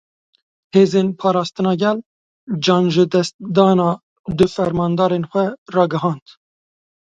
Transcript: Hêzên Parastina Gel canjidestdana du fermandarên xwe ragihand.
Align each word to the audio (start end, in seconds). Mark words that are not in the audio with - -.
Hêzên 0.75 1.07
Parastina 1.19 1.73
Gel 1.83 1.97
canjidestdana 2.67 3.89
du 4.37 4.45
fermandarên 4.55 5.23
xwe 5.31 5.45
ragihand. 5.77 6.25